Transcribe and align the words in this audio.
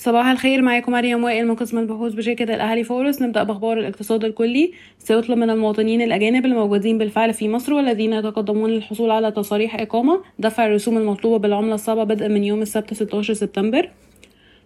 صباح 0.00 0.26
الخير 0.26 0.62
معاكم 0.62 0.92
مريم 0.92 1.24
وائل 1.24 1.46
من 1.46 1.54
قسم 1.54 1.78
البحوث 1.78 2.12
بشركة 2.12 2.42
الأهلي 2.42 2.84
فاروس. 2.84 3.22
نبدأ 3.22 3.42
بأخبار 3.42 3.78
الاقتصاد 3.78 4.24
الكلي. 4.24 4.72
سيطلب 4.98 5.38
من 5.38 5.50
المواطنين 5.50 6.02
الأجانب 6.02 6.46
الموجودين 6.46 6.98
بالفعل 6.98 7.34
في 7.34 7.48
مصر 7.48 7.72
والذين 7.72 8.12
يتقدمون 8.12 8.70
للحصول 8.70 9.10
على 9.10 9.30
تصاريح 9.30 9.80
إقامة 9.80 10.20
دفع 10.38 10.66
الرسوم 10.66 10.98
المطلوبة 10.98 11.38
بالعملة 11.38 11.74
الصعبة 11.74 12.04
بدءا 12.04 12.28
من 12.28 12.44
يوم 12.44 12.62
السبت 12.62 12.94
16 12.94 13.34
سبتمبر. 13.34 13.90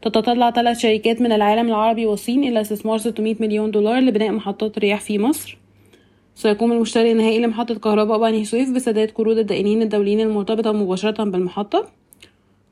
تتطلع 0.02 0.50
ثلاث 0.50 0.78
شركات 0.78 1.20
من 1.20 1.32
العالم 1.32 1.68
العربي 1.68 2.06
والصين 2.06 2.44
إلى 2.44 2.60
استثمار 2.60 2.98
600 2.98 3.36
مليون 3.40 3.70
دولار 3.70 4.00
لبناء 4.00 4.30
محطات 4.30 4.78
رياح 4.78 5.00
في 5.00 5.18
مصر. 5.18 5.58
سيقوم 6.34 6.72
المشتري 6.72 7.12
النهائي 7.12 7.38
لمحطة 7.38 7.74
كهرباء 7.74 8.18
بني 8.18 8.44
سويف 8.44 8.70
بسداد 8.70 9.10
قروض 9.10 9.38
الدائنين 9.38 9.82
الدوليين 9.82 10.20
المرتبطة 10.20 10.72
مباشرة 10.72 11.24
بالمحطة. 11.24 12.03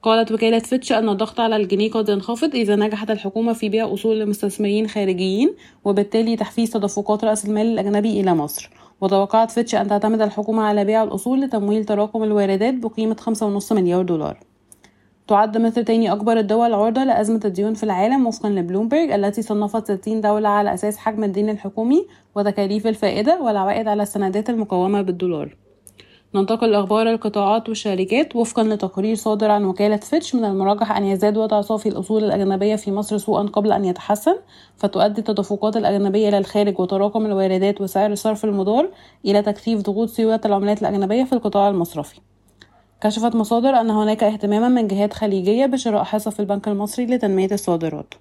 قالت 0.02 0.32
وكالة 0.32 0.58
فيتش 0.58 0.92
أن 0.92 1.08
الضغط 1.08 1.40
على 1.40 1.56
الجنيه 1.56 1.90
قد 1.90 2.08
ينخفض 2.08 2.54
إذا 2.54 2.76
نجحت 2.76 3.10
الحكومة 3.10 3.52
في 3.52 3.68
بيع 3.68 3.94
أصول 3.94 4.20
لمستثمرين 4.20 4.88
خارجيين 4.88 5.54
وبالتالي 5.84 6.36
تحفيز 6.36 6.70
تدفقات 6.70 7.24
رأس 7.24 7.44
المال 7.44 7.66
الأجنبي 7.66 8.20
إلى 8.20 8.34
مصر. 8.34 8.70
وتوقعت 9.00 9.50
فيتش 9.50 9.74
أن 9.74 9.88
تعتمد 9.88 10.22
الحكومة 10.22 10.62
على 10.62 10.84
بيع 10.84 11.02
الأصول 11.02 11.40
لتمويل 11.40 11.84
تراكم 11.84 12.22
الواردات 12.22 12.74
بقيمة 12.74 13.16
5.5 13.20 13.72
مليار 13.72 14.02
دولار. 14.02 14.40
تعد 15.28 15.58
مصر 15.58 15.82
تاني 15.82 16.12
أكبر 16.12 16.38
الدول 16.38 16.74
عرضة 16.74 17.04
لأزمة 17.04 17.40
الديون 17.44 17.74
في 17.74 17.82
العالم 17.82 18.26
وفقا 18.26 18.48
لبلومبرج 18.48 19.10
التي 19.10 19.42
صنفت 19.42 19.92
60 19.92 20.20
دولة 20.20 20.48
على 20.48 20.74
أساس 20.74 20.96
حجم 20.96 21.24
الدين 21.24 21.50
الحكومي 21.50 22.06
وتكاليف 22.34 22.86
الفائدة 22.86 23.40
والعوائد 23.40 23.88
على 23.88 24.02
السندات 24.02 24.50
المقومة 24.50 25.02
بالدولار. 25.02 25.61
ننتقل 26.34 26.70
لأخبار 26.70 27.10
القطاعات 27.10 27.68
والشركات. 27.68 28.36
وفقا 28.36 28.62
لتقرير 28.62 29.14
صادر 29.14 29.50
عن 29.50 29.64
وكالة 29.64 29.96
فيتش 29.96 30.34
من 30.34 30.44
المرجح 30.44 30.96
أن 30.96 31.04
يزداد 31.04 31.36
وضع 31.36 31.60
صافي 31.60 31.88
الأصول 31.88 32.24
الأجنبية 32.24 32.76
في 32.76 32.92
مصر 32.92 33.18
سوءا 33.18 33.42
قبل 33.42 33.72
أن 33.72 33.84
يتحسن 33.84 34.36
فتؤدي 34.76 35.18
التدفقات 35.18 35.76
الأجنبية 35.76 36.28
إلى 36.28 36.38
الخارج 36.38 36.80
وتراكم 36.80 37.26
الواردات 37.26 37.80
وسعر 37.80 38.12
الصرف 38.12 38.44
المدار 38.44 38.88
إلى 39.24 39.42
تكثيف 39.42 39.80
ضغوط 39.80 40.08
سيولة 40.08 40.40
العملات 40.44 40.82
الأجنبية 40.82 41.24
في 41.24 41.32
القطاع 41.32 41.68
المصرفي. 41.68 42.20
كشفت 43.00 43.34
مصادر 43.34 43.80
أن 43.80 43.90
هناك 43.90 44.24
اهتماما 44.24 44.68
من 44.68 44.88
جهات 44.88 45.12
خليجية 45.12 45.66
بشراء 45.66 46.04
حصة 46.04 46.30
في 46.30 46.40
البنك 46.40 46.68
المصري 46.68 47.06
لتنمية 47.06 47.48
الصادرات. 47.52 48.14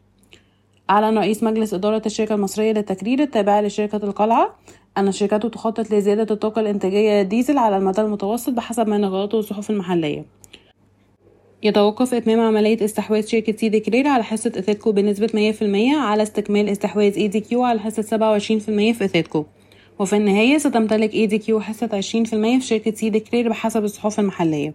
أعلن 0.90 1.18
رئيس 1.18 1.44
مجلس 1.44 1.74
إدارة 1.74 2.02
الشركة 2.06 2.36
المصرية 2.36 2.72
للتكرير 2.74 3.20
التابعة 3.20 3.62
لشركة 3.62 3.98
القلعة 3.98 4.56
أن 4.98 5.12
شركته 5.12 5.50
تخطط 5.50 5.92
لزيادة 5.92 6.34
الطاقة 6.34 6.62
الإنتاجية 6.62 7.22
للديزل 7.22 7.58
على 7.58 7.78
المدى 7.78 8.02
المتوسط 8.02 8.50
بحسب 8.54 8.88
ما 8.88 8.98
نقلته 8.98 9.40
الصحف 9.40 9.70
المحلية. 9.70 10.26
يتوقف 11.64 12.14
إتمام 12.14 12.40
عملية 12.40 12.86
استحواذ 12.86 13.28
شركة 13.28 13.58
سيدي 13.58 13.80
كرير 13.80 14.08
على 14.08 14.24
حصة 14.24 14.52
ETHYDCO 14.58 14.92
بنسبة 14.92 15.28
100% 15.28 15.96
على 15.98 16.24
استكمال 16.24 16.70
استحواذ 16.70 17.18
ADQ 17.18 17.64
على 17.64 17.80
حصة 17.80 18.02
27% 18.02 18.98
في 18.98 19.06
ETHYDCO 19.06 19.46
وفي 20.00 20.16
النهاية 20.16 20.58
ستمتلك 20.58 21.14
ADQ 21.14 21.60
حصة 21.60 21.88
20% 21.88 21.94
في 22.26 22.62
شركة 22.62 22.92
سيدي 22.92 23.20
كرير 23.20 23.50
بحسب 23.50 23.84
الصحف 23.84 24.20
المحلية. 24.20 24.74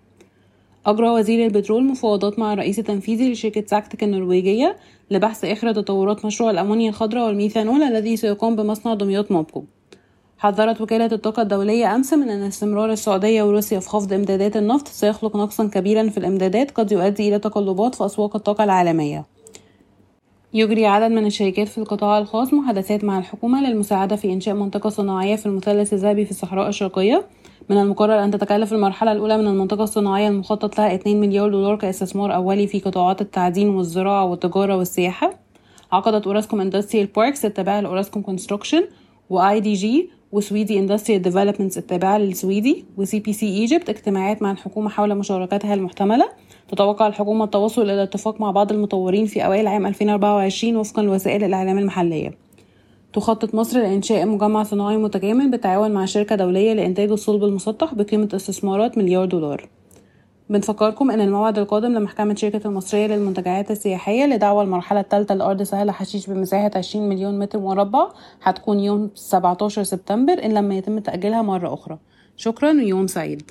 أجرى 0.86 1.08
وزير 1.08 1.46
البترول 1.46 1.84
مفاوضات 1.84 2.38
مع 2.38 2.52
الرئيس 2.52 2.78
التنفيذي 2.78 3.32
لشركة 3.32 3.64
Scatec 3.66 4.04
النرويجية 4.04 4.76
لبحث 5.10 5.44
آخر 5.44 5.72
تطورات 5.72 6.24
مشروع 6.24 6.50
الأمونيا 6.50 6.88
الخضراء 6.88 7.26
والميثانول 7.26 7.82
الذي 7.82 8.16
سيقام 8.16 8.56
بمصنع 8.56 8.94
دمياط 8.94 9.32
موبكو. 9.32 9.64
حذرت 10.38 10.80
وكالة 10.80 11.06
الطاقة 11.06 11.42
الدولية 11.42 11.94
أمس 11.94 12.12
من 12.12 12.28
أن 12.28 12.42
استمرار 12.42 12.92
السعودية 12.92 13.42
وروسيا 13.42 13.80
في 13.80 13.88
خفض 13.88 14.12
إمدادات 14.12 14.56
النفط 14.56 14.88
سيخلق 14.88 15.36
نقصا 15.36 15.66
كبيرا 15.66 16.08
في 16.08 16.18
الإمدادات 16.18 16.70
قد 16.70 16.92
يؤدي 16.92 17.28
إلى 17.28 17.38
تقلبات 17.38 17.94
في 17.94 18.06
أسواق 18.06 18.36
الطاقة 18.36 18.64
العالمية. 18.64 19.24
يجري 20.54 20.86
عدد 20.86 21.10
من 21.10 21.26
الشركات 21.26 21.68
في 21.68 21.78
القطاع 21.78 22.18
الخاص 22.18 22.52
محادثات 22.52 23.04
مع 23.04 23.18
الحكومة 23.18 23.68
للمساعدة 23.68 24.16
في 24.16 24.32
إنشاء 24.32 24.54
منطقة 24.54 24.90
صناعية 24.90 25.36
في 25.36 25.46
المثلث 25.46 25.92
الذهبي 25.92 26.24
في 26.24 26.30
الصحراء 26.30 26.68
الشرقية. 26.68 27.26
من 27.68 27.78
المقرر 27.78 28.24
أن 28.24 28.30
تتكلف 28.30 28.72
المرحلة 28.72 29.12
الأولى 29.12 29.38
من 29.38 29.46
المنطقة 29.46 29.84
الصناعية 29.84 30.28
المخطط 30.28 30.78
لها 30.78 30.94
2 30.94 31.20
مليار 31.20 31.50
دولار 31.50 31.76
كاستثمار 31.76 32.34
أولي 32.34 32.66
في 32.66 32.80
قطاعات 32.80 33.20
التعدين 33.20 33.68
والزراعة 33.68 34.24
والتجارة 34.24 34.76
والسياحة. 34.76 35.30
عقدت 35.92 36.26
Orascom 36.26 36.60
Industrial 36.60 37.06
Parks 37.06 37.44
التابعة 37.44 37.80
ل 37.80 37.85
Orascom 37.85 38.22
Construction 38.22 38.84
و 39.30 39.60
IDG 39.60 39.69
و 39.69 39.72
Elsewedy 39.74 40.78
Industrial 40.78 41.22
Developments 41.22 41.78
التابعة 41.78 42.18
للسويدي 42.18 42.84
و 42.96 43.20
CPC 43.20 43.32
Egypt 43.32 43.88
اجتماعات 43.88 44.42
مع 44.42 44.50
الحكومة 44.50 44.88
حول 44.88 45.14
مشاركاتها 45.14 45.74
المحتملة. 45.74 46.28
تتوقع 46.68 47.06
الحكومة 47.06 47.44
التوصل 47.44 47.82
إلى 47.82 48.02
اتفاق 48.02 48.40
مع 48.40 48.50
بعض 48.50 48.72
المطورين 48.72 49.26
في 49.26 49.46
أوائل 49.46 49.66
عام 49.66 49.86
2024 49.86 50.76
وفقا 50.76 51.02
لوسائل 51.02 51.44
الإعلام 51.44 51.78
المحلية. 51.78 52.34
تخطط 53.12 53.54
مصر 53.54 53.78
لإنشاء 53.78 54.26
مجمع 54.26 54.62
صناعي 54.62 54.96
متكامل 54.96 55.50
بالتعاون 55.50 55.90
مع 55.90 56.04
شركة 56.04 56.36
دولية 56.36 56.72
لإنتاج 56.72 57.10
الصلب 57.10 57.44
المسطح 57.44 57.94
بقيمة 57.94 58.28
استثمارات 58.34 58.98
مليار 58.98 59.24
دولار. 59.24 59.68
بنفكركم 60.50 61.10
إن 61.10 61.20
الموعد 61.20 61.58
القادم 61.58 61.92
لمحكمة 61.92 62.34
شركة 62.34 62.66
المصرية 62.66 63.06
للمنتجعات 63.06 63.70
السياحية 63.70 64.26
لدعوى 64.26 64.64
المرحلة 64.64 65.00
الثالثة 65.00 65.34
لأرض 65.34 65.62
سهل 65.62 65.90
حشيش 65.90 66.26
بمساحة 66.26 66.70
20 66.76 67.08
مليون 67.08 67.38
متر 67.38 67.58
مربع. 67.58 68.08
هتكون 68.42 68.80
يوم 68.80 69.10
17 69.14 69.82
سبتمبر 69.82 70.44
إن 70.44 70.54
لم 70.54 70.72
يتم 70.72 70.98
تأجيلها 70.98 71.42
مرة 71.42 71.74
أخرى. 71.74 71.98
شكرا 72.36 72.72
ويوم 72.72 73.06
سعيد. 73.06 73.50